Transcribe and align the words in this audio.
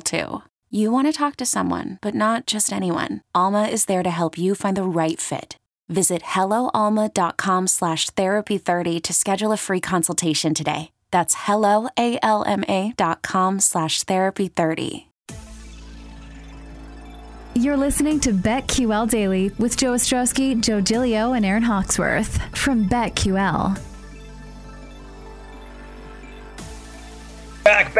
too. 0.00 0.42
You 0.70 0.92
want 0.92 1.08
to 1.08 1.12
talk 1.12 1.36
to 1.36 1.46
someone, 1.46 1.98
but 2.00 2.14
not 2.14 2.46
just 2.46 2.72
anyone. 2.72 3.22
Alma 3.34 3.64
is 3.64 3.86
there 3.86 4.02
to 4.02 4.10
help 4.10 4.38
you 4.38 4.54
find 4.54 4.76
the 4.76 4.84
right 4.84 5.20
fit. 5.20 5.56
Visit 5.88 6.22
helloalma.com 6.22 7.66
slash 7.66 8.08
therapy30 8.10 9.02
to 9.02 9.12
schedule 9.12 9.50
a 9.50 9.56
free 9.56 9.80
consultation 9.80 10.54
today. 10.54 10.92
That's 11.10 11.34
helloalma.com 11.34 13.60
slash 13.60 14.04
therapy30. 14.04 15.06
You're 17.56 17.76
listening 17.76 18.20
to 18.20 18.32
BetQL 18.32 19.10
Daily 19.10 19.50
with 19.58 19.76
Joe 19.76 19.94
Ostrowski, 19.94 20.60
Joe 20.60 20.80
Giglio, 20.80 21.32
and 21.32 21.44
Aaron 21.44 21.64
Hawksworth 21.64 22.40
from 22.56 22.88
BetQL. 22.88 23.89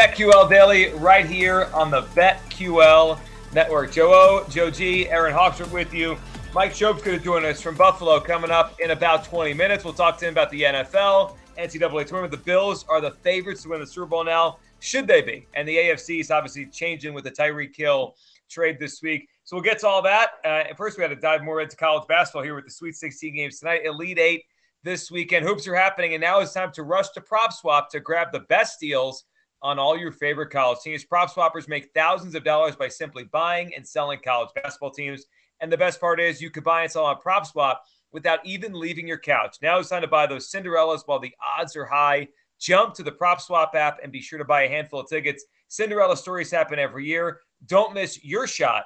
BetQL 0.00 0.48
Daily, 0.48 0.94
right 0.94 1.26
here 1.26 1.68
on 1.74 1.90
the 1.90 2.04
BetQL 2.14 3.20
Network. 3.52 3.92
Joe 3.92 4.10
O, 4.14 4.46
Joe 4.48 4.70
G, 4.70 5.06
Aaron 5.10 5.34
Hawksworth 5.34 5.70
with 5.74 5.92
you. 5.92 6.16
Mike 6.54 6.72
Schopp's 6.72 7.02
going 7.02 7.18
to 7.18 7.22
join 7.22 7.44
us 7.44 7.60
from 7.60 7.74
Buffalo 7.74 8.18
coming 8.18 8.50
up 8.50 8.80
in 8.80 8.92
about 8.92 9.26
20 9.26 9.52
minutes. 9.52 9.84
We'll 9.84 9.92
talk 9.92 10.16
to 10.16 10.26
him 10.26 10.32
about 10.32 10.48
the 10.48 10.62
NFL, 10.62 11.36
NCAA 11.58 12.06
tournament. 12.06 12.30
The 12.30 12.38
Bills 12.38 12.86
are 12.88 13.02
the 13.02 13.10
favorites 13.10 13.64
to 13.64 13.68
win 13.68 13.80
the 13.80 13.86
Super 13.86 14.06
Bowl 14.06 14.24
now. 14.24 14.56
Should 14.78 15.06
they 15.06 15.20
be? 15.20 15.46
And 15.52 15.68
the 15.68 15.76
AFC 15.76 16.20
is 16.20 16.30
obviously 16.30 16.64
changing 16.64 17.12
with 17.12 17.24
the 17.24 17.30
Tyreek 17.30 17.76
Hill 17.76 18.14
trade 18.48 18.78
this 18.80 19.02
week. 19.02 19.28
So 19.44 19.54
we'll 19.54 19.64
get 19.64 19.80
to 19.80 19.86
all 19.86 20.00
that. 20.00 20.30
Uh, 20.46 20.62
first, 20.78 20.96
we 20.96 21.02
had 21.02 21.08
to 21.08 21.16
dive 21.16 21.42
more 21.42 21.60
into 21.60 21.76
college 21.76 22.08
basketball 22.08 22.42
here 22.42 22.54
with 22.54 22.64
the 22.64 22.70
Sweet 22.70 22.94
16 22.94 23.34
games 23.34 23.58
tonight. 23.58 23.82
Elite 23.84 24.18
Eight 24.18 24.44
this 24.82 25.10
weekend. 25.10 25.44
Hoops 25.44 25.68
are 25.68 25.74
happening, 25.74 26.14
and 26.14 26.22
now 26.22 26.40
it's 26.40 26.54
time 26.54 26.72
to 26.72 26.84
rush 26.84 27.10
to 27.10 27.20
Prop 27.20 27.52
Swap 27.52 27.90
to 27.90 28.00
grab 28.00 28.28
the 28.32 28.40
best 28.48 28.80
deals 28.80 29.24
on 29.62 29.78
all 29.78 29.96
your 29.96 30.12
favorite 30.12 30.50
college 30.50 30.80
teams. 30.82 31.04
Prop 31.04 31.32
swappers 31.32 31.68
make 31.68 31.90
thousands 31.94 32.34
of 32.34 32.44
dollars 32.44 32.76
by 32.76 32.88
simply 32.88 33.24
buying 33.24 33.74
and 33.74 33.86
selling 33.86 34.18
college 34.24 34.50
basketball 34.54 34.90
teams. 34.90 35.26
And 35.60 35.70
the 35.70 35.76
best 35.76 36.00
part 36.00 36.20
is 36.20 36.40
you 36.40 36.50
could 36.50 36.64
buy 36.64 36.82
and 36.82 36.90
sell 36.90 37.04
on 37.04 37.18
Prop 37.18 37.46
Swap 37.46 37.84
without 38.12 38.44
even 38.44 38.72
leaving 38.72 39.06
your 39.06 39.18
couch. 39.18 39.58
Now 39.62 39.78
it's 39.78 39.90
time 39.90 40.02
to 40.02 40.08
buy 40.08 40.26
those 40.26 40.50
Cinderellas 40.50 41.02
while 41.06 41.18
the 41.18 41.34
odds 41.58 41.76
are 41.76 41.84
high. 41.84 42.28
Jump 42.58 42.94
to 42.94 43.02
the 43.02 43.12
Prop 43.12 43.40
Swap 43.40 43.74
app 43.74 43.98
and 44.02 44.12
be 44.12 44.20
sure 44.20 44.38
to 44.38 44.44
buy 44.44 44.62
a 44.62 44.68
handful 44.68 45.00
of 45.00 45.08
tickets. 45.08 45.44
Cinderella 45.68 46.16
stories 46.16 46.50
happen 46.50 46.78
every 46.78 47.06
year. 47.06 47.40
Don't 47.66 47.94
miss 47.94 48.24
your 48.24 48.46
shot 48.46 48.84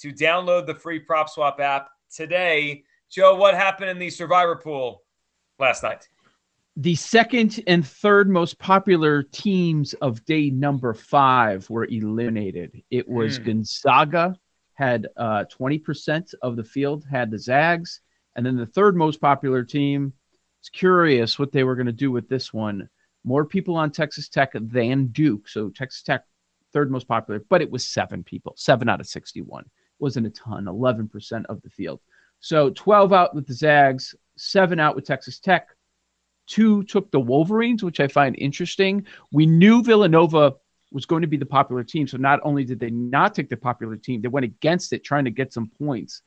to 0.00 0.12
download 0.12 0.66
the 0.66 0.74
free 0.74 0.98
Prop 0.98 1.28
Swap 1.28 1.60
app 1.60 1.88
today. 2.14 2.84
Joe, 3.10 3.34
what 3.34 3.54
happened 3.54 3.90
in 3.90 3.98
the 3.98 4.10
Survivor 4.10 4.56
pool 4.56 5.02
last 5.58 5.82
night? 5.82 6.06
The 6.80 6.94
second 6.94 7.60
and 7.66 7.84
third 7.84 8.30
most 8.30 8.56
popular 8.60 9.24
teams 9.24 9.94
of 9.94 10.24
day 10.24 10.48
number 10.48 10.94
five 10.94 11.68
were 11.68 11.86
eliminated. 11.86 12.84
It 12.88 13.08
was 13.08 13.40
mm. 13.40 13.46
Gonzaga 13.46 14.36
had 14.74 15.08
uh, 15.16 15.44
20% 15.50 16.34
of 16.40 16.54
the 16.54 16.62
field 16.62 17.04
had 17.10 17.32
the 17.32 17.38
Zags, 17.38 18.00
and 18.36 18.46
then 18.46 18.56
the 18.56 18.64
third 18.64 18.96
most 18.96 19.20
popular 19.20 19.64
team. 19.64 20.12
It's 20.60 20.68
curious 20.68 21.36
what 21.36 21.50
they 21.50 21.64
were 21.64 21.74
going 21.74 21.86
to 21.86 21.92
do 21.92 22.12
with 22.12 22.28
this 22.28 22.52
one. 22.52 22.88
More 23.24 23.44
people 23.44 23.74
on 23.74 23.90
Texas 23.90 24.28
Tech 24.28 24.52
than 24.54 25.08
Duke, 25.08 25.48
so 25.48 25.70
Texas 25.70 26.04
Tech 26.04 26.22
third 26.72 26.92
most 26.92 27.08
popular, 27.08 27.42
but 27.48 27.60
it 27.60 27.72
was 27.72 27.88
seven 27.88 28.22
people, 28.22 28.54
seven 28.56 28.88
out 28.88 29.00
of 29.00 29.08
61. 29.08 29.64
It 29.64 29.70
wasn't 29.98 30.28
a 30.28 30.30
ton, 30.30 30.66
11% 30.66 31.44
of 31.46 31.60
the 31.62 31.70
field. 31.70 31.98
So 32.38 32.70
12 32.70 33.12
out 33.12 33.34
with 33.34 33.48
the 33.48 33.54
Zags, 33.54 34.14
seven 34.36 34.78
out 34.78 34.94
with 34.94 35.06
Texas 35.06 35.40
Tech 35.40 35.70
two 36.48 36.82
took 36.84 37.10
the 37.10 37.20
Wolverines, 37.20 37.84
which 37.84 38.00
I 38.00 38.08
find 38.08 38.34
interesting. 38.38 39.06
We 39.30 39.46
knew 39.46 39.82
Villanova 39.82 40.54
was 40.90 41.06
going 41.06 41.22
to 41.22 41.28
be 41.28 41.36
the 41.36 41.46
popular 41.46 41.84
team. 41.84 42.08
So 42.08 42.16
not 42.16 42.40
only 42.42 42.64
did 42.64 42.80
they 42.80 42.90
not 42.90 43.34
take 43.34 43.50
the 43.50 43.56
popular 43.56 43.96
team, 43.96 44.22
they 44.22 44.28
went 44.28 44.44
against 44.44 44.92
it, 44.92 45.04
trying 45.04 45.26
to 45.26 45.30
get 45.30 45.52
some 45.52 45.70
points. 45.78 46.22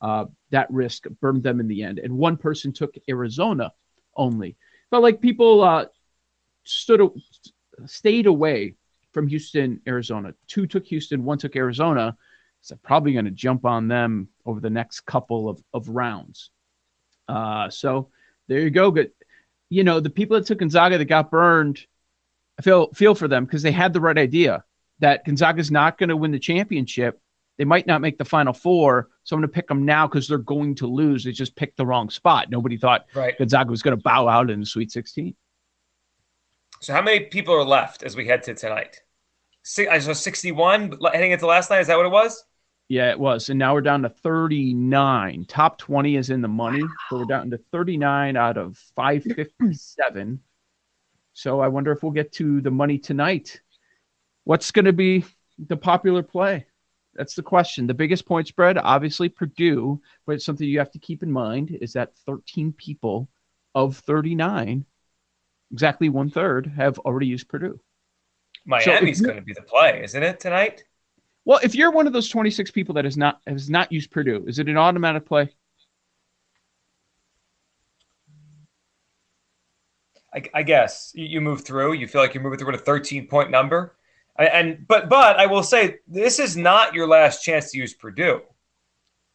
Uh, 0.00 0.26
that 0.50 0.70
risk 0.70 1.06
burned 1.20 1.42
them 1.42 1.60
in 1.60 1.66
the 1.66 1.82
end. 1.82 1.98
And 1.98 2.16
one 2.16 2.36
person 2.36 2.72
took 2.72 2.94
Arizona 3.08 3.72
only. 4.16 4.56
But 4.90 5.02
like 5.02 5.20
people 5.20 5.62
uh, 5.62 5.86
stood, 6.64 7.10
stayed 7.86 8.26
away 8.26 8.76
from 9.12 9.26
Houston, 9.26 9.80
Arizona. 9.88 10.34
Two 10.46 10.66
took 10.66 10.86
Houston, 10.86 11.24
one 11.24 11.38
took 11.38 11.56
Arizona. 11.56 12.16
So 12.60 12.76
probably 12.82 13.12
going 13.12 13.24
to 13.24 13.30
jump 13.30 13.64
on 13.64 13.88
them 13.88 14.28
over 14.46 14.60
the 14.60 14.70
next 14.70 15.00
couple 15.00 15.48
of, 15.48 15.62
of 15.72 15.88
rounds. 15.88 16.50
Uh, 17.28 17.70
so 17.70 18.10
there 18.46 18.60
you 18.60 18.70
go. 18.70 18.90
Good 18.90 19.10
you 19.74 19.82
know, 19.82 19.98
the 19.98 20.10
people 20.10 20.38
that 20.38 20.46
took 20.46 20.58
Gonzaga 20.58 20.98
that 20.98 21.06
got 21.06 21.32
burned, 21.32 21.84
I 22.58 22.62
feel 22.62 22.92
feel 22.92 23.16
for 23.16 23.26
them 23.26 23.44
because 23.44 23.62
they 23.62 23.72
had 23.72 23.92
the 23.92 24.00
right 24.00 24.16
idea 24.16 24.62
that 25.00 25.24
Gonzaga's 25.24 25.72
not 25.72 25.98
going 25.98 26.10
to 26.10 26.16
win 26.16 26.30
the 26.30 26.38
championship. 26.38 27.20
They 27.58 27.64
might 27.64 27.86
not 27.86 28.00
make 28.00 28.16
the 28.16 28.24
final 28.24 28.52
four, 28.52 29.08
so 29.24 29.34
I'm 29.34 29.40
going 29.40 29.50
to 29.50 29.54
pick 29.54 29.66
them 29.66 29.84
now 29.84 30.06
because 30.06 30.28
they're 30.28 30.38
going 30.38 30.76
to 30.76 30.86
lose. 30.86 31.24
They 31.24 31.32
just 31.32 31.56
picked 31.56 31.76
the 31.76 31.86
wrong 31.86 32.08
spot. 32.08 32.50
Nobody 32.50 32.76
thought 32.76 33.06
right. 33.14 33.36
Gonzaga 33.36 33.70
was 33.70 33.82
going 33.82 33.96
to 33.96 34.02
bow 34.02 34.28
out 34.28 34.48
in 34.48 34.60
the 34.60 34.66
Sweet 34.66 34.92
16. 34.92 35.34
So, 36.80 36.92
how 36.92 37.02
many 37.02 37.20
people 37.24 37.54
are 37.54 37.64
left 37.64 38.04
as 38.04 38.14
we 38.14 38.26
head 38.26 38.44
to 38.44 38.54
tonight? 38.54 39.00
I 39.90 39.98
saw 39.98 40.12
61 40.12 40.98
heading 41.12 41.32
into 41.32 41.46
last 41.46 41.70
night. 41.70 41.80
Is 41.80 41.88
that 41.88 41.96
what 41.96 42.06
it 42.06 42.12
was? 42.12 42.44
Yeah, 42.88 43.10
it 43.10 43.18
was. 43.18 43.48
And 43.48 43.58
now 43.58 43.74
we're 43.74 43.80
down 43.80 44.02
to 44.02 44.08
39. 44.08 45.46
Top 45.46 45.78
20 45.78 46.16
is 46.16 46.30
in 46.30 46.42
the 46.42 46.48
money. 46.48 46.82
So 47.08 47.18
we're 47.18 47.24
down 47.24 47.50
to 47.50 47.58
39 47.72 48.36
out 48.36 48.58
of 48.58 48.76
557. 48.94 50.40
So 51.32 51.60
I 51.60 51.68
wonder 51.68 51.92
if 51.92 52.02
we'll 52.02 52.12
get 52.12 52.32
to 52.32 52.60
the 52.60 52.70
money 52.70 52.98
tonight. 52.98 53.60
What's 54.44 54.70
going 54.70 54.84
to 54.84 54.92
be 54.92 55.24
the 55.58 55.76
popular 55.76 56.22
play? 56.22 56.66
That's 57.14 57.34
the 57.34 57.42
question. 57.42 57.86
The 57.86 57.94
biggest 57.94 58.26
point 58.26 58.48
spread, 58.48 58.76
obviously 58.76 59.28
Purdue, 59.28 60.00
but 60.26 60.34
it's 60.34 60.44
something 60.44 60.68
you 60.68 60.78
have 60.78 60.92
to 60.92 60.98
keep 60.98 61.22
in 61.22 61.30
mind 61.30 61.76
is 61.80 61.94
that 61.94 62.16
13 62.26 62.72
people 62.72 63.28
of 63.74 63.96
39, 63.98 64.84
exactly 65.72 66.08
one 66.08 66.30
third, 66.30 66.66
have 66.76 66.98
already 67.00 67.26
used 67.26 67.48
Purdue. 67.48 67.80
Miami's 68.66 69.18
so 69.18 69.24
going 69.24 69.36
to 69.36 69.42
be 69.42 69.52
the 69.52 69.62
play, 69.62 70.02
isn't 70.02 70.22
it, 70.22 70.40
tonight? 70.40 70.84
Well, 71.44 71.60
if 71.62 71.74
you're 71.74 71.90
one 71.90 72.06
of 72.06 72.12
those 72.12 72.28
26 72.28 72.70
people 72.70 72.94
that 72.94 73.04
has 73.04 73.16
not 73.16 73.40
has 73.46 73.68
not 73.68 73.92
used 73.92 74.10
Purdue, 74.10 74.44
is 74.46 74.58
it 74.58 74.68
an 74.68 74.78
automatic 74.78 75.26
play? 75.26 75.50
I, 80.34 80.42
I 80.52 80.62
guess 80.62 81.12
you 81.14 81.40
move 81.40 81.62
through. 81.62 81.92
You 81.92 82.08
feel 82.08 82.20
like 82.20 82.34
you're 82.34 82.42
moving 82.42 82.58
through 82.58 82.72
with 82.72 82.80
a 82.80 82.84
13 82.84 83.28
point 83.28 83.50
number, 83.50 83.96
and 84.36 84.86
but 84.88 85.08
but 85.08 85.38
I 85.38 85.46
will 85.46 85.62
say 85.62 85.98
this 86.08 86.38
is 86.38 86.56
not 86.56 86.94
your 86.94 87.06
last 87.06 87.44
chance 87.44 87.70
to 87.72 87.78
use 87.78 87.94
Purdue. 87.94 88.42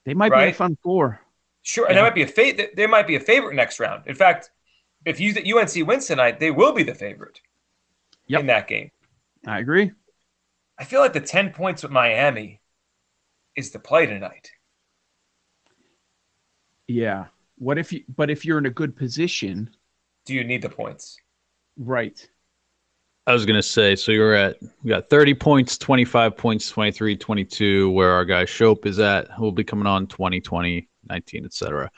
They 0.05 0.13
might 0.13 0.31
right? 0.31 0.47
be 0.47 0.51
a 0.51 0.53
fun 0.53 0.77
four. 0.83 1.21
Sure, 1.61 1.85
yeah. 1.85 1.89
and 1.89 1.97
they 1.97 2.01
might 2.01 2.15
be 2.15 2.23
a 2.23 2.27
fa- 2.27 2.69
they 2.75 2.87
might 2.87 3.07
be 3.07 3.15
a 3.15 3.19
favorite 3.19 3.55
next 3.55 3.79
round. 3.79 4.07
In 4.07 4.15
fact, 4.15 4.49
if 5.05 5.19
you 5.19 5.33
UNC 5.57 5.87
wins 5.87 6.07
tonight, 6.07 6.39
they 6.39 6.51
will 6.51 6.73
be 6.73 6.83
the 6.83 6.95
favorite 6.95 7.39
yep. 8.27 8.41
in 8.41 8.47
that 8.47 8.67
game. 8.67 8.91
I 9.45 9.59
agree. 9.59 9.91
I 10.79 10.85
feel 10.85 11.01
like 11.01 11.13
the 11.13 11.19
10 11.21 11.51
points 11.51 11.83
with 11.83 11.91
Miami 11.91 12.61
is 13.55 13.71
the 13.71 13.79
play 13.79 14.05
tonight. 14.05 14.49
Yeah. 16.87 17.25
What 17.57 17.77
if 17.77 17.91
you 17.91 18.03
but 18.15 18.29
if 18.29 18.45
you're 18.45 18.57
in 18.57 18.65
a 18.65 18.71
good 18.71 18.95
position, 18.95 19.69
do 20.25 20.33
you 20.33 20.43
need 20.43 20.61
the 20.61 20.69
points? 20.69 21.17
Right. 21.77 22.25
I 23.27 23.33
was 23.33 23.45
gonna 23.45 23.61
say, 23.61 23.95
so 23.95 24.11
you're 24.11 24.33
at 24.33 24.57
we 24.81 24.89
got 24.89 25.09
30 25.09 25.33
points, 25.35 25.77
25 25.77 26.37
points, 26.37 26.69
23, 26.69 27.15
22, 27.17 27.91
where 27.91 28.11
our 28.11 28.25
guy 28.25 28.45
Schopp 28.45 28.85
is 28.85 28.99
at. 28.99 29.29
who 29.31 29.43
will 29.43 29.51
be 29.51 29.63
coming 29.63 29.85
on 29.85 30.07
20, 30.07 30.39
20, 30.39 30.89
19, 31.09 31.45
etc. 31.45 31.91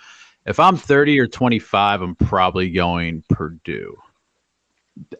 If 0.47 0.59
I'm 0.59 0.75
30 0.75 1.19
or 1.19 1.27
25, 1.27 2.01
I'm 2.01 2.15
probably 2.15 2.71
going 2.71 3.23
Purdue. 3.29 3.95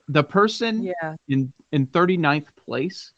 The 0.08 0.24
person 0.24 0.84
Yeah. 0.84 1.16
in 1.30 1.54
in 1.72 1.86
39th 1.88 2.54
place, 2.56 3.14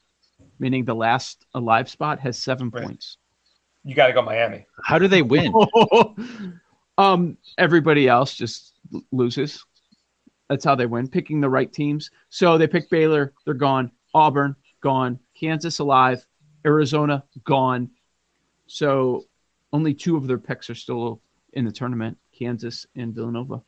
meaning 0.64 0.86
the 0.86 0.96
last 0.96 1.46
alive 1.56 1.90
spot, 1.90 2.20
has 2.22 2.40
seven 2.40 2.70
Right. 2.70 2.86
points. 2.86 3.18
You 3.84 3.94
got 3.94 4.08
to 4.08 4.14
go 4.14 4.22
Miami. 4.22 4.66
How 4.82 4.98
do 4.98 5.10
they 5.10 5.22
win? 5.22 5.54
um, 6.98 7.38
everybody 7.58 8.08
else 8.08 8.34
just 8.34 8.76
loses. 9.12 9.66
That's 10.48 10.64
how 10.64 10.76
they 10.76 10.86
win, 10.86 11.10
picking 11.10 11.42
the 11.42 11.50
right 11.50 11.72
teams. 11.72 12.10
So 12.30 12.58
they 12.58 12.66
pick 12.68 12.90
Baylor, 12.90 13.34
they're 13.44 13.54
gone. 13.54 13.92
Auburn, 14.14 14.56
gone. 14.80 15.20
Kansas 15.38 15.80
alive. 15.80 16.26
Arizona, 16.66 17.26
gone. 17.44 17.90
So 18.68 19.26
only 19.74 19.94
two 19.94 20.16
of 20.16 20.28
their 20.28 20.38
picks 20.38 20.70
are 20.70 20.76
still 20.76 21.22
in 21.52 21.66
the 21.66 21.72
tournament 21.72 22.18
Kansas 22.32 22.86
and 22.96 23.14
Villanova. 23.14 23.62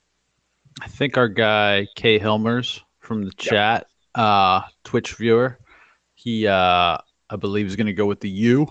I 0.81 0.87
think 0.87 1.17
our 1.17 1.27
guy 1.27 1.87
Kay 1.95 2.19
Hilmers 2.19 2.79
from 2.99 3.25
the 3.25 3.31
chat, 3.33 3.87
uh, 4.13 4.61
Twitch 4.85 5.15
viewer, 5.15 5.59
he 6.15 6.47
uh, 6.47 6.97
I 7.29 7.35
believe 7.39 7.67
is 7.67 7.75
going 7.75 7.87
to 7.87 7.93
go 7.93 8.05
with 8.05 8.19
the 8.19 8.29
U. 8.29 8.67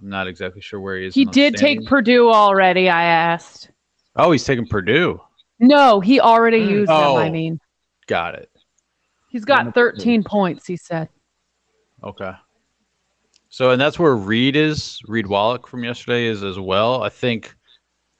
I'm 0.00 0.08
not 0.10 0.28
exactly 0.28 0.60
sure 0.60 0.78
where 0.80 0.98
he 0.98 1.06
is. 1.06 1.14
He 1.14 1.24
did 1.24 1.56
take. 1.56 1.86
Purdue 1.86 2.30
already, 2.30 2.88
I 2.88 3.04
asked. 3.04 3.70
Oh, 4.14 4.30
he's 4.30 4.44
taking 4.44 4.66
Purdue. 4.66 5.20
No, 5.58 6.00
he 6.00 6.20
already 6.20 6.60
Mm. 6.60 6.68
used 6.70 6.90
them, 6.90 7.16
I 7.16 7.28
Oh. 7.28 7.32
mean. 7.32 7.60
Got 8.06 8.34
it. 8.34 8.50
He's 9.28 9.44
got 9.44 9.74
13 9.74 10.22
points, 10.22 10.66
he 10.66 10.76
said. 10.76 11.08
Okay. 12.02 12.32
So, 13.48 13.70
and 13.70 13.80
that's 13.80 13.98
where 13.98 14.14
Reed 14.14 14.54
is. 14.54 15.00
Reed 15.06 15.26
Wallach 15.26 15.66
from 15.66 15.82
yesterday 15.82 16.26
is 16.26 16.42
as 16.42 16.58
well. 16.58 17.02
I 17.02 17.08
think, 17.08 17.54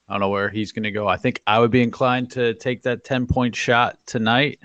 I 0.08 0.14
don't 0.14 0.20
know 0.20 0.31
where 0.31 0.49
he's 0.49 0.73
going 0.73 0.84
to 0.84 0.90
go. 0.90 1.06
I 1.06 1.17
think 1.19 1.43
I 1.46 1.58
would 1.58 1.70
be 1.70 1.82
inclined 1.82 2.31
to 2.32 2.55
take 2.55 2.82
that 2.82 3.05
10 3.05 3.26
point 3.26 3.55
shot 3.55 3.99
tonight. 4.06 4.58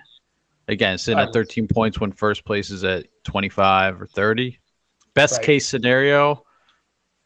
Again, 0.72 0.98
sitting 0.98 1.18
Right. 1.20 1.28
at 1.28 1.34
13 1.34 1.68
points 1.68 2.00
when 2.00 2.12
first 2.14 2.46
place 2.46 2.70
is 2.72 2.84
at 2.86 3.06
25 3.26 4.02
or 4.02 4.08
30. 4.08 4.58
Best 5.14 5.38
Right. 5.38 5.46
case 5.46 5.68
scenario, 5.68 6.44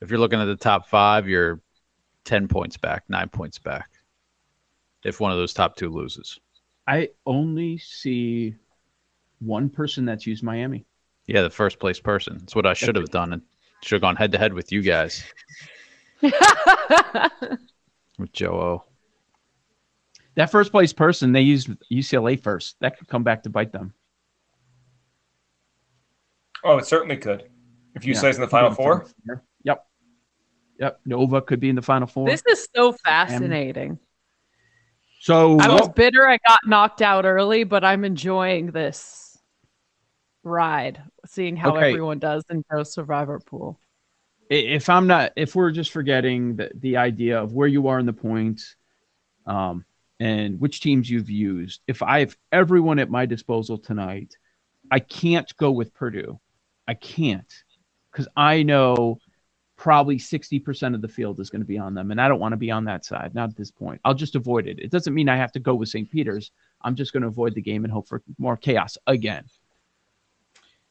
if 0.02 0.10
you're 0.10 0.20
looking 0.20 0.40
at 0.42 0.46
the 0.46 0.56
top 0.56 0.88
five, 0.90 1.30
you're 1.30 1.62
10 2.24 2.48
points 2.48 2.76
back, 2.76 3.04
nine 3.08 3.30
points 3.30 3.60
back. 3.60 3.92
If 5.04 5.20
one 5.20 5.32
of 5.32 5.38
those 5.38 5.54
top 5.54 5.76
two 5.76 5.90
loses. 5.90 6.40
I 6.88 7.10
only 7.28 7.78
see 7.78 8.56
one 9.40 9.70
person 9.70 10.06
that's 10.06 10.26
used 10.26 10.44
Miami. 10.44 10.86
Yeah, 11.28 11.44
the 11.44 11.50
first 11.52 11.78
place 11.80 12.00
person. 12.00 12.40
That's 12.40 12.56
what 12.56 12.66
I 12.66 12.74
should 12.74 12.96
have 12.96 13.10
done. 13.12 13.34
And 13.34 13.44
should 13.84 13.96
have 13.98 14.02
gone 14.02 14.16
head 14.16 14.32
to 14.32 14.40
head 14.40 14.54
with 14.54 14.72
you 14.72 14.82
guys, 14.82 15.24
with 16.22 16.34
Joe 18.34 18.60
O. 18.60 18.84
That 20.36 20.52
first 20.52 20.72
place 20.72 20.92
person, 20.94 21.32
they 21.32 21.42
used 21.42 21.70
UCLA 21.92 22.40
first. 22.42 22.76
That 22.82 22.98
could 22.98 23.08
come 23.08 23.24
back 23.24 23.44
to 23.44 23.50
bite 23.50 23.72
them. 23.72 23.94
Oh, 26.64 26.78
it 26.78 26.86
certainly 26.86 27.18
could. 27.18 27.50
If 27.96 28.04
UCLA's 28.04 28.24
Yeah. 28.24 28.36
in 28.36 28.42
the 28.42 28.48
Final 28.48 28.72
Four. 28.72 29.06
Yep. 29.64 29.86
Yep. 30.78 31.00
Nova 31.06 31.42
could 31.42 31.60
be 31.62 31.70
in 31.70 31.76
the 31.76 31.82
Final 31.82 32.08
Four. 32.08 32.28
This 32.28 32.44
is 32.50 32.68
so 32.76 32.92
fascinating. 32.92 33.98
so 35.22 35.58
I 35.60 35.70
was 35.70 35.82
what- 35.84 35.96
bitter 35.96 36.28
I 36.28 36.38
got 36.48 36.60
knocked 36.66 37.02
out 37.02 37.26
early, 37.26 37.64
but 37.64 37.84
I'm 37.84 38.04
enjoying 38.06 38.68
this 38.72 39.38
ride, 40.44 41.02
seeing 41.26 41.56
how 41.56 41.76
Okay. 41.76 41.90
everyone 41.90 42.20
does 42.20 42.44
in 42.52 42.64
Joe's 42.72 42.94
Survivor 42.94 43.40
Pool. 43.40 43.80
if 44.52 44.90
I'm 44.90 45.08
not, 45.08 45.32
if 45.36 45.56
we're 45.56 45.72
just 45.72 45.92
forgetting 45.92 46.58
the, 46.58 46.70
the 46.76 46.98
idea 46.98 47.42
of 47.42 47.54
where 47.54 47.68
you 47.68 47.88
are 47.88 47.98
in 47.98 48.06
the 48.06 48.14
points, 48.14 48.76
um, 49.48 49.84
and 50.20 50.60
which 50.60 50.82
teams 50.82 51.10
you've 51.10 51.30
used, 51.30 51.82
if 51.88 52.02
I 52.02 52.20
have 52.22 52.38
everyone 52.52 53.00
at 53.00 53.10
my 53.10 53.26
disposal 53.26 53.78
tonight, 53.78 54.38
I 54.92 55.00
can't 55.00 55.56
go 55.58 55.72
with 55.72 55.94
Purdue. 55.94 56.40
I 56.88 56.94
can't 56.94 57.52
because 58.12 58.28
I 58.38 58.64
know 58.64 59.20
probably 59.76 60.18
60% 60.18 60.96
of 60.96 61.02
the 61.02 61.08
field 61.08 61.40
is 61.40 61.50
going 61.50 61.62
to 61.62 61.68
be 61.68 61.78
on 61.78 61.94
them, 61.94 62.12
and 62.12 62.22
I 62.22 62.28
don't 62.28 62.40
want 62.40 62.54
to 62.54 62.58
be 62.58 62.72
on 62.72 62.86
that 62.86 63.04
side. 63.04 63.36
Not 63.36 63.50
at 63.50 63.58
this 63.58 63.72
point. 63.72 64.00
I'll 64.06 64.14
just 64.14 64.36
avoid 64.36 64.68
it. 64.68 64.80
It 64.80 64.90
doesn't 64.92 65.14
mean 65.14 65.28
I 65.28 65.36
have 65.36 65.52
to 65.54 65.60
go 65.60 65.76
with 65.76 65.90
St. 65.90 66.10
Peter's. 66.10 66.52
I'm 66.82 66.96
just 66.96 67.12
going 67.12 67.22
to 67.22 67.28
avoid 67.28 67.56
the 67.56 67.62
game 67.62 67.84
and 67.84 67.92
hope 67.92 68.08
for 68.08 68.22
more 68.38 68.56
chaos 68.56 68.98
again. 69.08 69.44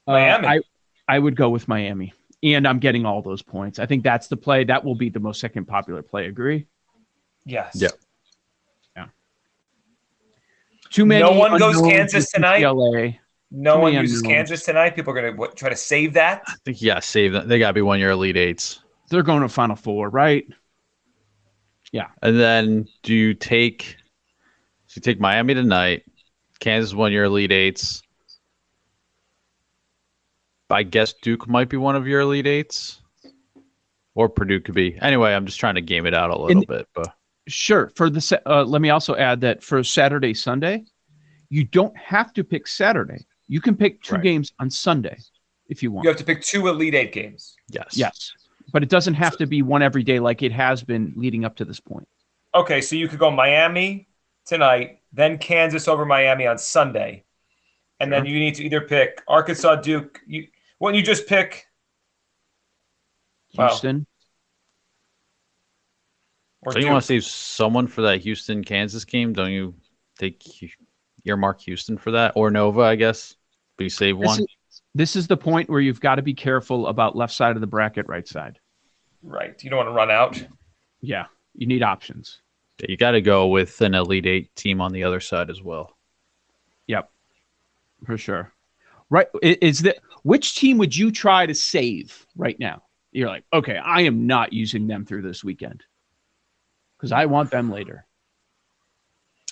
Uh, 0.07 0.13
Miami. 0.13 0.47
I, 0.47 0.61
I 1.09 1.19
would 1.19 1.37
go 1.37 1.49
with 1.49 1.67
Miami, 1.67 2.13
and 2.43 2.69
I'm 2.69 2.79
getting 2.79 3.07
all 3.07 3.23
those 3.23 3.43
points. 3.43 3.79
I 3.79 3.87
think 3.87 4.05
that's 4.05 4.29
the 4.29 4.37
play. 4.37 4.65
That 4.65 4.85
will 4.85 4.95
be 4.95 5.09
the 5.09 5.21
most 5.21 5.41
second 5.41 5.67
popular 5.67 6.03
play. 6.03 6.27
Agree? 6.27 6.67
Yes. 7.47 7.73
Yeah. 7.75 7.89
Too 10.95 11.05
many. 11.05 11.25
No 11.25 11.33
one 11.33 11.59
goes 11.59 11.81
Kansas 11.81 12.31
tonight? 12.31 12.63
UCLA. 12.63 13.19
No 13.51 13.75
Too 13.75 13.81
one 13.81 13.93
many 13.95 14.03
uses 14.03 14.21
unknowns. 14.21 14.33
Kansas 14.33 14.65
tonight. 14.65 14.91
People 14.95 15.13
are 15.13 15.21
going 15.21 15.35
to 15.35 15.37
what, 15.37 15.57
try 15.57 15.69
to 15.69 15.75
save 15.75 16.13
that. 16.13 16.43
I 16.47 16.55
think 16.65 16.81
yeah, 16.81 17.01
save 17.01 17.33
that. 17.33 17.49
They 17.49 17.59
got 17.59 17.69
to 17.69 17.73
be 17.73 17.83
one 17.83 17.99
year 17.99 18.11
elite 18.11 18.37
eights. 18.37 18.81
They're 19.11 19.25
going 19.25 19.43
to 19.43 19.49
Final 19.49 19.75
Four, 19.75 20.09
right? 20.09 20.47
Yeah. 21.91 22.11
And 22.23 22.39
then 22.39 22.87
do 23.03 23.13
you 23.13 23.35
take? 23.35 23.97
So 24.87 24.99
you 24.99 25.03
take 25.03 25.19
Miami 25.19 25.55
tonight, 25.55 26.05
Kansas 26.61 26.95
one 26.95 27.11
year 27.11 27.25
elite 27.25 27.51
eights. 27.51 28.01
I 30.71 30.85
guess 30.85 31.13
Duke 31.23 31.49
might 31.49 31.69
be 31.69 31.77
one 31.77 31.97
of 31.97 32.07
your 32.07 32.21
elite 32.21 32.47
eights, 32.47 33.01
or 34.15 34.29
Purdue 34.29 34.61
could 34.61 34.77
be. 34.77 34.97
Anyway, 35.01 35.35
I'm 35.35 35.47
just 35.47 35.59
trying 35.59 35.75
to 35.75 35.81
game 35.81 36.07
it 36.07 36.15
out 36.15 36.31
a 36.31 36.39
little 36.39 36.63
In- 36.63 36.69
bit, 36.69 36.87
but 36.95 37.13
Sure. 37.47 37.93
For 37.95 38.09
the 38.11 38.43
uh, 38.47 38.65
let 38.65 38.81
me 38.81 38.91
also 38.91 39.15
add 39.17 39.41
that 39.43 39.63
for 39.63 39.83
Saturday, 39.85 40.33
Sunday, 40.35 40.85
you 41.51 41.65
don't 41.65 41.97
have 41.97 42.33
to 42.35 42.45
pick 42.45 42.67
Saturday. 42.67 43.27
You 43.49 43.61
can 43.61 43.77
pick 43.77 44.03
two 44.03 44.15
Right. 44.15 44.23
games 44.25 44.53
on 44.59 44.71
Sunday 44.71 45.19
if 45.69 45.83
you 45.83 45.93
want. 45.93 46.05
You 46.05 46.11
have 46.11 46.19
to 46.19 46.25
pick 46.25 46.41
two 46.43 46.69
Elite 46.69 46.95
Eight 46.95 47.13
games. 47.13 47.55
yes, 47.69 47.89
Yes, 47.97 48.33
but 48.73 48.83
it 48.83 48.89
doesn't 48.89 49.15
have 49.15 49.37
to 49.37 49.47
be 49.47 49.61
one 49.63 49.83
every 49.83 50.03
day 50.03 50.19
like 50.19 50.43
it 50.43 50.53
has 50.53 50.83
been 50.83 51.13
leading 51.17 51.45
up 51.45 51.55
to 51.57 51.65
this 51.65 51.81
point. 51.81 52.09
Okay, 52.55 52.81
so 52.81 52.97
you 52.97 53.09
could 53.09 53.19
go 53.19 53.31
Miami 53.31 54.09
tonight, 54.47 55.01
then 55.13 55.37
Kansas 55.37 55.87
over 55.89 56.07
Miami 56.07 56.47
on 56.47 56.57
Sunday, 56.57 57.25
and 58.01 58.11
then 58.11 58.25
you 58.25 58.39
need 58.39 58.55
to 58.55 58.65
either 58.65 58.81
pick 58.81 59.23
Arkansas, 59.29 59.77
Duke. 59.77 60.21
You 60.27 60.47
wouldn't 60.81 60.99
you 60.99 61.05
just 61.05 61.27
pick 61.27 61.67
Wow. 63.55 63.69
Houston. 66.65 66.71
or 66.71 66.73
So 66.73 66.79
you 66.87 66.93
want 66.93 67.03
to 67.03 67.07
save 67.07 67.25
someone 67.25 67.87
for 67.87 68.03
that 68.03 68.21
Houston 68.21 68.65
Kansas 68.65 69.05
game? 69.05 69.33
Don't 69.33 69.51
you 69.53 69.75
take 70.19 70.43
Hu- 70.61 70.69
earmark 71.25 71.61
Houston 71.63 71.97
for 71.99 72.11
that 72.13 72.33
or 72.37 72.51
Nova? 72.51 72.83
I 72.83 72.97
guess. 72.97 73.37
But 73.77 73.85
you 73.85 73.91
save 73.91 74.19
This 74.19 74.27
one. 74.27 74.41
is, 74.41 74.47
this 74.95 75.17
is 75.17 75.27
the 75.27 75.37
point 75.37 75.69
where 75.69 75.81
you've 75.81 76.01
got 76.01 76.17
to 76.17 76.23
be 76.23 76.35
careful 76.35 76.87
about 76.87 77.17
left 77.17 77.33
side 77.33 77.57
of 77.57 77.61
the 77.61 77.67
bracket, 77.67 78.07
right 78.09 78.27
side. 78.27 78.59
right? 79.23 79.55
You 79.63 79.71
don't 79.71 79.79
want 79.79 79.89
to 79.89 79.93
run 79.93 80.11
out. 80.11 80.43
Yeah, 81.01 81.27
you 81.55 81.67
need 81.67 81.83
options. 81.83 82.41
You 82.89 82.97
got 82.97 83.13
to 83.13 83.21
go 83.21 83.49
with 83.49 83.81
an 83.81 83.95
elite 83.95 84.27
eight 84.27 84.55
team 84.57 84.81
on 84.81 84.93
the 84.93 85.05
other 85.05 85.21
side 85.21 85.51
as 85.51 85.63
well. 85.63 85.97
Yep, 86.87 87.11
for 88.05 88.17
sure. 88.19 88.53
Right? 89.11 89.27
Is 89.43 89.81
that 89.81 89.99
which 90.23 90.57
team 90.57 90.79
would 90.79 90.97
you 90.97 91.11
try 91.13 91.47
to 91.47 91.55
save 91.55 92.27
right 92.37 92.59
now? 92.59 92.83
You're 93.13 93.29
like, 93.29 93.45
okay, 93.53 93.77
I 93.77 94.01
am 94.03 94.27
not 94.27 94.53
using 94.53 94.87
them 94.87 95.05
through 95.05 95.23
this 95.23 95.45
weekend 95.45 95.85
because 97.05 97.13
I 97.13 97.27
want 97.27 97.51
them 97.51 97.71
later. 97.71 98.07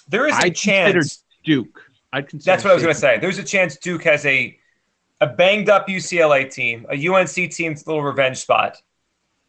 There 0.08 0.26
is 0.26 0.32
a 0.34 0.38
I 0.38 0.42
consider 0.50 1.00
chance. 1.00 1.24
Duke. 1.44 1.82
I'd 2.14 2.28
consider. 2.28 2.50
That's 2.52 2.64
what 2.64 2.70
I 2.70 2.74
was 2.74 2.82
going 2.82 2.94
to 2.94 3.00
say. 3.00 3.18
There's 3.18 3.38
a 3.38 3.44
chance 3.44 3.76
Duke 3.76 4.04
has 4.04 4.24
a 4.24 4.58
a 5.20 5.26
banged 5.26 5.68
up 5.68 5.86
UCLA 5.86 6.50
team, 6.52 6.86
a 6.90 7.08
UNC 7.08 7.30
team's 7.52 7.86
little 7.86 8.02
revenge 8.02 8.38
spot, 8.38 8.80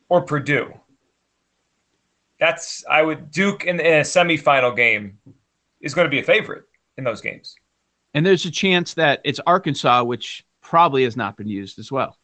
or 0.09 0.21
Purdue. 0.21 0.73
That's 2.39 2.83
I 2.89 3.01
would 3.01 3.31
Duke 3.31 3.63
in, 3.63 3.79
in 3.79 3.93
a 3.93 4.01
semifinal 4.01 4.75
game 4.75 5.17
is 5.79 5.93
going 5.93 6.05
to 6.05 6.11
be 6.11 6.19
a 6.19 6.23
favorite 6.23 6.65
in 6.97 7.03
those 7.05 7.21
games. 7.21 7.55
And 8.13 8.25
there's 8.25 8.45
a 8.45 8.51
chance 8.51 8.93
that 8.95 9.21
it's 9.23 9.39
Arkansas, 9.47 10.03
which 10.03 10.45
probably 10.61 11.03
has 11.05 11.15
not 11.15 11.37
been 11.37 11.47
used 11.47 11.79
as 11.79 11.89
well. 11.91 12.17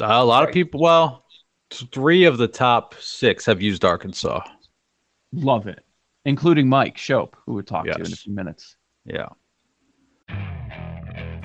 Uh, 0.00 0.06
a 0.06 0.24
lot 0.24 0.40
Right. 0.40 0.48
of 0.48 0.54
people. 0.54 0.80
Well, 0.80 1.24
three 1.70 2.24
of 2.24 2.38
the 2.38 2.48
top 2.48 2.94
six 3.00 3.46
have 3.46 3.62
used 3.62 3.84
Arkansas. 3.84 4.40
Love 5.36 5.66
it, 5.66 5.84
including 6.24 6.66
Mike 6.66 6.96
Schopp, 6.96 7.34
who 7.44 7.52
we'll 7.52 7.62
talk 7.62 7.84
to 7.84 7.94
in 7.94 8.10
a 8.10 8.16
few 8.16 8.34
minutes. 8.34 8.76
Yeah. 9.04 9.28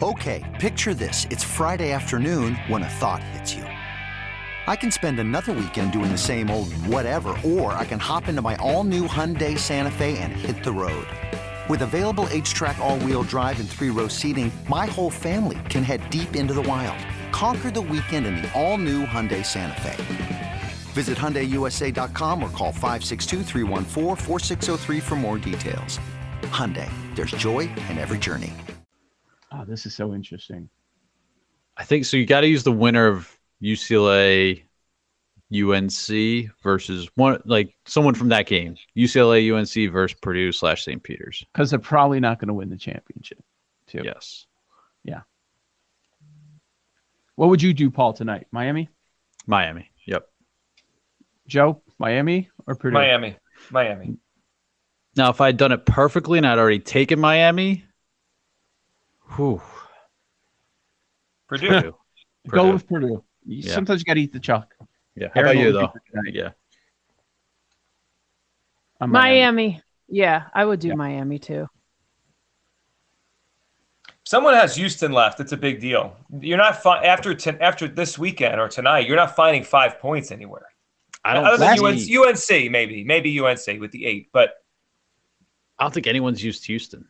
Okay, 0.01 0.57
picture 0.61 0.93
this. 0.93 1.27
It's 1.29 1.43
Friday 1.43 1.91
afternoon 1.91 2.55
when 2.69 2.83
a 2.83 2.87
thought 2.87 3.21
hits 3.21 3.53
you. 3.53 3.63
I 3.63 4.77
can 4.77 4.91
spend 4.91 5.19
another 5.19 5.51
weekend 5.51 5.91
doing 5.91 6.09
the 6.09 6.17
same 6.17 6.49
old 6.49 6.71
whatever, 6.87 7.37
or 7.43 7.73
I 7.73 7.83
can 7.83 7.99
hop 7.99 8.29
into 8.29 8.41
my 8.41 8.55
all 8.55 8.85
new 8.85 9.09
Hyundai 9.09 9.59
Santa 9.59 9.91
Fe 9.91 10.17
and 10.19 10.31
hit 10.31 10.63
the 10.63 10.71
road. 10.71 11.05
With 11.67 11.81
available 11.81 12.27
H-Track 12.29 12.79
all-wheel 12.79 13.23
drive 13.23 13.59
and 13.59 13.69
three-row 13.69 14.07
seating, 14.07 14.53
my 14.69 14.85
whole 14.85 15.09
family 15.09 15.59
can 15.67 15.83
head 15.83 16.09
deep 16.09 16.37
into 16.37 16.53
the 16.53 16.61
wild. 16.61 16.97
Conquer 17.33 17.71
the 17.71 17.81
weekend 17.81 18.25
in 18.25 18.37
the 18.37 18.49
all-new 18.53 19.05
Hyundai 19.05 19.45
Santa 19.45 19.79
Fe. 19.81 20.30
Visit 20.91 21.17
HyundaiUSA.com 21.17 22.43
or 22.43 22.49
call 22.49 22.71
562 22.71 23.43
for 25.01 25.15
more 25.15 25.37
details. 25.37 25.99
Hyundai, 26.43 26.89
there's 27.15 27.31
joy 27.31 27.61
in 27.89 27.97
every 27.97 28.19
journey. 28.19 28.53
Oh, 29.51 29.65
this 29.65 29.85
is 29.85 29.95
so 29.95 30.13
interesting. 30.13 30.69
I 31.77 31.83
think 31.83 32.05
so. 32.05 32.17
You 32.17 32.25
got 32.25 32.41
to 32.41 32.47
use 32.47 32.63
the 32.63 32.71
winner 32.71 33.07
of 33.07 33.37
UCLA 33.61 34.63
UNC 35.53 36.51
versus 36.63 37.09
one 37.15 37.41
like 37.45 37.75
someone 37.85 38.15
from 38.15 38.29
that 38.29 38.47
game. 38.47 38.75
UCLA 38.97 39.53
UNC 39.53 39.91
versus 39.91 40.17
Purdue 40.21 40.51
slash 40.51 40.85
St. 40.85 41.03
Peter's. 41.03 41.45
Because 41.53 41.69
they're 41.69 41.79
probably 41.79 42.19
not 42.19 42.39
going 42.39 42.47
to 42.47 42.53
win 42.53 42.69
the 42.69 42.77
championship, 42.77 43.43
too. 43.87 44.01
Yes. 44.03 44.45
Yeah. 45.03 45.21
What 47.35 47.49
would 47.49 47.61
you 47.61 47.73
do, 47.73 47.89
Paul, 47.89 48.13
tonight? 48.13 48.47
Miami? 48.51 48.89
Miami. 49.47 49.90
Yep. 51.51 51.75
Joe, 51.75 51.81
Miami 51.99 52.49
or 52.67 52.75
Purdue? 52.75 52.93
Miami. 52.93 53.35
Miami. 53.71 54.17
Now, 55.17 55.29
if 55.29 55.41
I'd 55.41 55.57
done 55.57 55.71
it 55.73 55.85
perfectly 55.85 56.37
and 56.37 56.47
I'd 56.47 56.57
already 56.57 56.79
taken 56.79 57.19
Miami, 57.19 57.83
whew, 59.35 59.61
Purdue. 61.47 61.67
Purdue. 61.67 61.95
Go 62.49 62.71
with 62.71 62.87
Purdue. 62.87 63.23
You- 63.45 63.63
Yeah. 63.67 63.73
Sometimes 63.73 63.99
you 64.01 64.05
got 64.05 64.13
to 64.13 64.21
eat 64.21 64.31
the 64.31 64.39
chalk. 64.39 64.73
Yeah. 65.15 65.27
How 65.33 65.41
Aaron, 65.41 65.51
about 65.57 65.61
you 65.65 65.71
though? 65.73 65.93
do? 66.23 66.31
Yeah. 66.31 66.49
I'm 69.01 69.09
Miami. 69.11 69.81
Yeah, 70.07 70.43
I 70.53 70.63
would 70.63 70.79
do 70.79 70.89
Yeah. 70.89 70.93
Miami 70.95 71.39
too. 71.39 71.67
Someone 74.23 74.53
has 74.53 74.75
Houston 74.75 75.11
left. 75.11 75.39
It's 75.41 75.51
a 75.51 75.57
big 75.57 75.81
deal. 75.81 76.15
You're 76.39 76.57
not 76.57 76.81
fi- 76.81 77.03
after 77.03 77.33
ten, 77.33 77.57
after 77.61 77.87
this 77.87 78.17
weekend 78.17 78.61
or 78.61 78.69
tonight. 78.69 79.07
You're 79.07 79.17
not 79.17 79.35
finding 79.35 79.63
five 79.63 79.99
points 79.99 80.31
anywhere. 80.31 80.67
I 81.23 81.33
don't 81.33 81.45
Other 81.45 81.57
than 81.57 81.83
UNC, 81.85 82.01
UNC, 82.09 82.71
maybe, 82.71 83.03
maybe 83.03 83.39
UNC 83.39 83.79
with 83.79 83.91
the 83.91 84.05
eight, 84.05 84.29
but 84.33 84.53
I 85.77 85.83
don't 85.83 85.93
think 85.93 86.07
anyone's 86.07 86.43
used 86.43 86.65
Houston. 86.65 87.05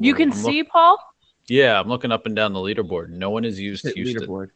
You 0.00 0.14
can 0.14 0.32
I'm 0.32 0.42
look- 0.42 0.52
see 0.52 0.64
Paul. 0.64 0.98
yeah, 1.48 1.78
I'm 1.78 1.88
looking 1.88 2.12
up 2.12 2.26
and 2.26 2.34
down 2.34 2.52
the 2.52 2.60
leaderboard. 2.60 3.10
No 3.10 3.30
one 3.30 3.44
has 3.44 3.58
used 3.60 3.84
Hit 3.84 3.94
Houston. 3.94 4.22
leaderboard. 4.22 4.50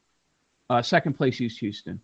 Uh, 0.71 0.83
second 0.83 1.15
place 1.15 1.39
used 1.39 1.59
Houston. 1.61 2.01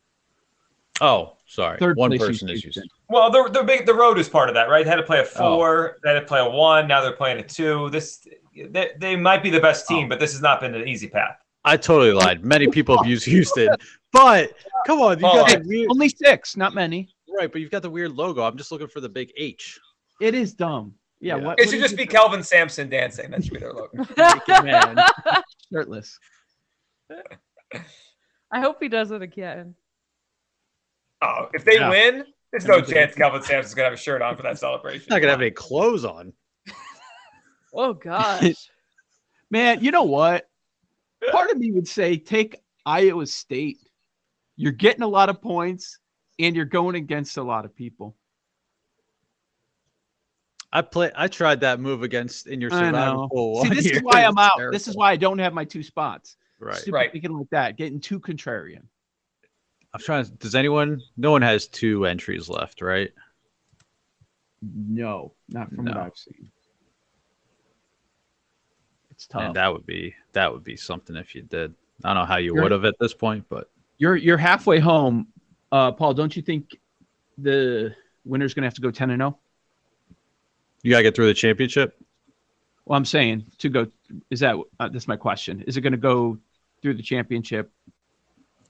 Oh, 1.01 1.37
sorry. 1.47 1.79
Third 1.79 1.97
One 1.97 2.11
place 2.11 2.21
person 2.21 2.49
used 2.49 2.61
is 2.61 2.65
used. 2.65 2.77
Houston. 2.77 2.91
well, 3.09 3.31
the 3.31 3.49
the 3.51 3.65
big 3.65 3.87
the 3.87 3.95
road 3.95 4.19
is 4.19 4.29
part 4.29 4.49
of 4.49 4.55
that, 4.55 4.69
right? 4.69 4.85
They 4.85 4.91
had 4.91 4.97
to 4.97 5.03
play 5.03 5.19
a 5.19 5.23
Oh. 5.37 5.57
four, 5.57 5.99
they 6.05 6.11
had 6.15 6.21
to 6.21 6.27
play 6.27 6.41
a 6.41 6.49
one. 6.49 6.87
Now 6.87 7.01
they're 7.01 7.17
playing 7.17 7.39
a 7.39 7.43
two. 7.43 7.89
This 7.91 8.27
they, 8.71 8.91
they 8.99 9.17
might 9.17 9.43
be 9.43 9.49
the 9.51 9.61
best 9.61 9.89
team, 9.89 10.07
Oh. 10.07 10.09
but 10.11 10.21
this 10.21 10.33
has 10.33 10.43
not 10.43 10.61
been 10.61 10.75
an 10.75 10.87
easy 10.87 11.09
path. 11.09 11.42
I 11.65 11.77
totally 11.77 12.13
lied. 12.13 12.45
Many 12.45 12.67
people 12.69 12.97
have 12.97 13.07
used 13.07 13.25
Houston, 13.27 13.69
but 14.13 14.53
come 14.87 15.01
on, 15.01 15.19
you 15.21 15.27
Hold 15.27 15.47
got 15.49 15.57
on. 15.57 15.63
the 15.63 15.65
oh, 15.65 15.69
weird, 15.69 15.91
Only 15.91 16.09
six, 16.09 16.57
not 16.57 16.75
many. 16.75 17.09
right? 17.37 17.51
But 17.51 17.61
you've 17.61 17.71
got 17.71 17.83
the 17.83 17.91
weird 17.91 18.13
logo. 18.13 18.43
I'm 18.43 18.57
just 18.57 18.73
looking 18.73 18.89
for 18.89 19.01
the 19.01 19.09
big 19.09 19.33
H. 19.37 19.79
It 20.21 20.35
is 20.35 20.55
dumb. 20.55 20.95
Yeah. 21.21 21.37
Yeah. 21.37 21.45
What, 21.45 21.61
It 21.61 21.67
what 21.67 21.71
should 21.73 21.81
just 21.81 21.97
be 21.97 22.05
Kelvin 22.07 22.43
Sampson 22.43 22.89
dancing. 22.89 23.31
That 23.31 23.45
should 23.45 23.53
be 23.55 23.61
their 23.61 23.73
logo. 23.73 23.91
Naked 24.17 24.65
man. 24.65 24.97
Shirtless. 25.73 26.19
I 28.51 28.61
hope 28.61 28.79
he 28.81 28.89
does 28.89 29.11
it 29.13 29.23
again. 29.23 29.75
Oh, 31.23 31.49
if 31.55 31.65
they 31.65 31.77
Yeah. 31.77 31.91
win, 31.91 32.25
there's 32.51 32.67
no 32.67 32.81
chance 32.81 33.15
Kelvin 33.15 33.43
Sampson's 33.43 33.75
gonna 33.75 33.85
have 33.87 33.93
a 33.95 33.97
shirt 33.97 34.21
on 34.21 34.37
for 34.37 34.43
that 34.43 34.59
celebration. 34.59 35.01
He's 35.01 35.09
not 35.09 35.21
gonna 35.21 35.31
have 35.31 35.41
any 35.41 35.51
clothes 35.53 36.05
on. 36.05 36.33
Oh 37.75 37.95
gosh. 37.95 38.69
Man, 39.51 39.83
you 39.83 39.93
know 39.93 40.03
what? 40.03 40.47
Part 41.31 41.51
of 41.51 41.59
me 41.59 41.71
would 41.73 41.87
say 41.89 42.17
take 42.17 42.57
Iowa 42.85 43.27
State. 43.27 43.79
You're 44.57 44.73
getting 44.73 45.03
a 45.03 45.09
lot 45.09 45.29
of 45.29 45.41
points 45.41 45.99
and 46.39 46.55
you're 46.57 46.65
going 46.65 46.97
against 46.97 47.37
a 47.37 47.43
lot 47.43 47.65
of 47.65 47.75
people. 47.75 48.17
I 50.73 50.81
play. 50.83 51.11
I 51.15 51.29
tried 51.29 51.61
that 51.61 51.81
move 51.81 52.03
against 52.03 52.47
in 52.47 52.61
your 52.61 52.73
I 52.73 52.79
survival 52.79 53.23
know. 53.23 53.29
pool. 53.29 53.63
See, 53.65 53.69
this 53.71 53.87
is 53.87 54.03
why 54.03 54.25
I'm 54.25 54.35
was 54.37 54.51
out. 54.59 54.73
This 54.73 54.89
is 54.89 54.97
why 54.97 55.11
I 55.13 55.17
don't 55.17 55.39
have 55.39 55.53
my 55.53 55.65
two 55.65 55.83
spots. 55.83 56.37
Right. 56.59 56.77
Stupid 56.77 56.95
Right. 56.97 57.13
thinking 57.13 57.33
like 57.33 57.51
that, 57.51 57.77
getting 57.77 58.01
too 58.01 58.19
contrarian. 58.21 58.83
I'm 59.93 60.01
trying. 60.01 60.25
to- 60.25 60.31
Does 60.33 60.55
anyone? 60.55 61.01
No 61.19 61.31
one 61.31 61.43
has 61.43 61.69
two 61.69 62.07
entries 62.07 62.49
left, 62.49 62.81
right? 62.81 63.11
No, 64.63 65.35
not 65.49 65.71
from 65.75 65.85
what 65.87 65.97
I've 65.97 66.17
seen. 66.17 66.51
It's 69.23 69.29
tough. 69.29 69.43
And 69.43 69.55
that 69.55 69.73
would 69.73 69.87
be 69.87 70.15
that 70.33 70.53
would 70.53 70.65
be 70.65 70.77
something 70.77 71.15
if 71.15 71.33
you 71.33 71.43
did. 71.43 71.73
I 72.03 72.09
don't 72.09 72.23
know 72.23 72.27
how 72.27 72.39
you 72.39 72.55
would 72.55 72.73
have 72.73 72.85
at 72.85 72.97
this 72.99 73.15
point, 73.15 73.45
but 73.49 73.71
You're 73.99 74.17
you're 74.17 74.37
halfway 74.37 74.81
home, 74.81 75.29
uh, 75.71 75.93
Paul. 75.93 76.13
Don't 76.13 76.35
you 76.35 76.43
think 76.43 76.77
the 77.39 77.95
winner's 78.25 78.53
going 78.53 78.63
to 78.63 78.67
have 78.67 78.75
to 78.75 78.81
go 78.81 78.91
ten 78.91 79.11
and 79.11 79.21
zero? 79.21 79.39
you 80.83 80.91
gotta 80.91 81.05
get 81.05 81.15
through 81.15 81.29
the 81.29 81.35
championship. 81.35 81.97
Well, 82.85 82.97
I'm 82.97 83.05
saying 83.05 83.47
to 83.59 83.69
go. 83.69 83.87
Is 84.31 84.41
that 84.41 84.57
uh, 84.81 84.89
that's 84.89 85.07
my 85.07 85.17
question? 85.17 85.63
Is 85.69 85.77
it 85.77 85.83
going 85.83 85.93
to 85.93 85.97
go 85.97 86.37
through 86.83 86.95
the 86.95 87.03
championship 87.03 87.71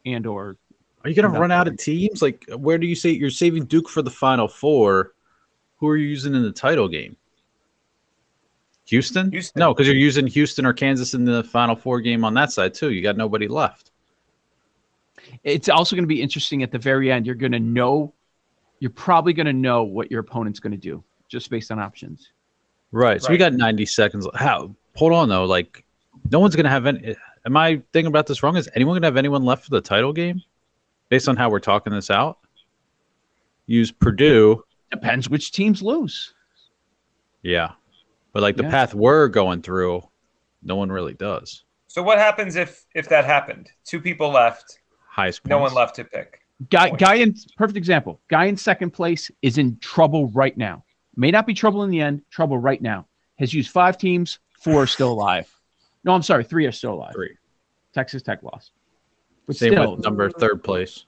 and 0.05 0.27
or 0.27 0.59
Are 1.03 1.09
you 1.09 1.17
gonna 1.17 1.31
run 1.31 1.51
out 1.51 1.67
of 1.67 1.79
teams? 1.79 2.21
Like, 2.21 2.45
where 2.55 2.77
do 2.77 2.87
you 2.87 2.95
say 2.95 3.09
you're 3.09 3.31
saving 3.31 3.65
Duke 3.65 3.89
for 3.89 4.03
the 4.03 4.11
Final 4.11 4.49
Four? 4.49 5.15
Who 5.79 5.89
are 5.89 5.97
you 5.97 6.09
using 6.09 6.35
in 6.35 6.43
the 6.43 6.53
title 6.53 6.89
game? 6.89 7.17
Houston? 8.87 9.31
Houston. 9.31 9.61
No, 9.61 9.73
because 9.73 9.87
you're 9.87 9.97
using 9.97 10.27
Houston 10.27 10.67
or 10.67 10.73
Kansas 10.73 11.15
in 11.15 11.25
the 11.25 11.45
Final 11.45 11.77
Four 11.77 12.01
game 12.01 12.25
on 12.25 12.35
that 12.35 12.53
side 12.53 12.75
too. 12.75 12.91
You 12.91 13.03
got 13.03 13.17
nobody 13.17 13.49
left. 13.49 13.91
it's 15.45 15.69
also 15.69 15.97
going 15.97 16.05
to 16.05 16.09
be 16.09 16.21
interesting 16.21 16.63
at 16.63 16.71
the 16.71 16.79
very 16.79 17.11
end. 17.11 17.27
You're 17.27 17.35
going 17.35 17.53
to 17.53 17.61
know, 17.61 18.13
you're 18.81 18.91
probably 18.91 19.33
going 19.33 19.47
to 19.47 19.53
know 19.53 19.85
what 19.85 20.11
your 20.11 20.21
opponent's 20.21 20.61
going 20.61 20.73
to 20.73 20.77
do 20.77 21.03
just 21.29 21.49
based 21.51 21.71
on 21.71 21.79
options. 21.79 22.33
Right. 22.91 23.23
So 23.23 23.31
we 23.31 23.39
got 23.39 23.55
90 23.55 23.87
seconds. 23.87 24.27
How? 24.35 24.75
Hold 24.97 25.13
on 25.13 25.29
though. 25.29 25.45
Like, 25.45 25.85
no 26.31 26.41
one's 26.41 26.57
gonna 26.57 26.69
have 26.69 26.87
any. 26.87 27.17
Am 27.47 27.57
I 27.57 27.83
thinking 27.93 28.09
about 28.09 28.27
this 28.27 28.43
wrong? 28.43 28.57
Is 28.57 28.69
anyone 28.75 28.97
gonna 28.97 29.07
have 29.07 29.17
anyone 29.17 29.45
left 29.45 29.65
for 29.65 29.71
the 29.71 29.81
title 29.81 30.13
game? 30.13 30.41
Based 31.09 31.29
on 31.29 31.37
how 31.37 31.51
we're 31.51 31.61
talking 31.61 31.93
this 31.93 32.11
out, 32.11 32.39
use 33.67 33.91
Purdue. 33.91 34.65
Depends 34.91 35.29
which 35.29 35.53
teams 35.53 35.83
lose. 35.83 36.35
Yeah, 37.43 37.73
but 38.33 38.43
like 38.43 38.57
the 38.57 38.63
Yeah. 38.65 38.71
path 38.71 38.95
we're 38.95 39.29
going 39.29 39.63
through, 39.63 40.03
no 40.63 40.77
one 40.77 40.91
really 40.91 41.15
does. 41.15 41.65
So 41.89 42.03
what 42.03 42.19
happens 42.19 42.57
if 42.57 42.87
if 42.95 43.09
that 43.09 43.25
happened? 43.25 43.71
Two 43.85 44.01
people 44.01 44.31
left, 44.31 44.81
Highest. 45.07 45.43
Points. 45.43 45.51
no 45.51 45.59
one 45.59 45.75
left 45.75 45.95
to 45.97 46.05
pick. 46.05 46.41
Guy, 46.71 46.89
Point. 46.91 47.01
guy 47.01 47.15
in 47.17 47.35
perfect 47.57 47.77
example. 47.77 48.21
Guy 48.29 48.45
in 48.45 48.57
second 48.57 48.91
place 48.93 49.31
is 49.43 49.59
in 49.59 49.77
trouble 49.79 50.29
right 50.29 50.57
now. 50.57 50.85
May 51.17 51.31
not 51.31 51.47
be 51.47 51.55
trouble 51.55 51.83
in 51.83 51.91
the 51.91 52.01
end. 52.01 52.23
Trouble 52.31 52.57
right 52.57 52.81
now. 52.81 53.07
Has 53.39 53.53
used 53.53 53.71
five 53.71 53.99
teams. 53.99 54.39
Four 54.61 54.83
are 54.83 54.87
still 54.87 55.13
alive. 55.13 55.53
No, 56.05 56.13
I'm 56.13 56.23
sorry. 56.23 56.45
Three 56.45 56.65
are 56.67 56.73
still 56.73 56.95
alive. 56.95 57.13
Three. 57.15 57.37
Texas 57.93 58.23
Tech 58.23 58.43
lost. 58.43 58.71
But 59.47 59.57
Same 59.57 59.73
still, 59.73 59.97
with 59.97 60.05
number 60.05 60.31
third 60.31 60.63
place. 60.65 61.05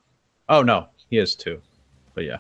Oh 0.49 0.63
no, 0.63 0.89
he 1.09 1.17
has 1.17 1.35
two. 1.37 1.63
But 2.15 2.25
yeah, 2.25 2.37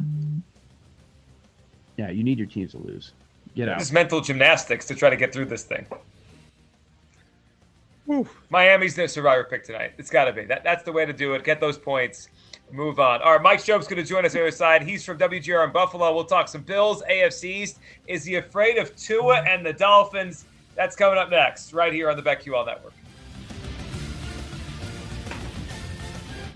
yeah, 1.96 2.10
you 2.10 2.24
need 2.24 2.38
your 2.38 2.46
teams 2.48 2.72
to 2.72 2.78
lose. 2.78 3.12
Get 3.54 3.68
out. 3.68 3.78
This 3.78 3.92
mental 3.92 4.20
gymnastics 4.20 4.86
to 4.86 4.94
try 4.94 5.10
to 5.10 5.16
get 5.16 5.32
through 5.32 5.46
this 5.46 5.64
thing. 5.64 5.86
Miami's 8.50 8.94
the 8.94 9.08
survivor 9.08 9.44
pick 9.44 9.64
tonight. 9.64 9.92
It's 9.96 10.10
got 10.10 10.24
to 10.24 10.32
be. 10.32 10.44
That, 10.44 10.62
that's 10.62 10.82
the 10.82 10.92
way 10.92 11.06
to 11.06 11.12
do 11.12 11.34
it. 11.34 11.44
Get 11.44 11.60
those 11.60 11.78
points. 11.78 12.28
Move 12.70 12.98
on. 12.98 13.22
All 13.22 13.32
right, 13.32 13.42
Mike 13.42 13.60
Schopp's 13.60 13.86
going 13.86 14.02
to 14.02 14.08
join 14.08 14.24
us 14.24 14.32
on 14.32 14.40
the 14.40 14.48
other 14.48 14.50
side. 14.50 14.82
He's 14.82 15.04
from 15.04 15.18
WGR 15.18 15.64
in 15.66 15.72
Buffalo. 15.72 16.14
We'll 16.14 16.24
talk 16.24 16.48
some 16.48 16.62
Bills, 16.62 17.02
AFC 17.10 17.44
East. 17.44 17.78
Is 18.06 18.24
he 18.24 18.36
afraid 18.36 18.78
of 18.78 18.94
Tua 18.96 19.42
and 19.42 19.64
the 19.64 19.72
Dolphins? 19.72 20.44
That's 20.74 20.96
coming 20.96 21.18
up 21.18 21.30
next, 21.30 21.72
right 21.72 21.92
here 21.92 22.10
on 22.10 22.16
the 22.16 22.22
BetQL 22.22 22.66
Network. 22.66 22.92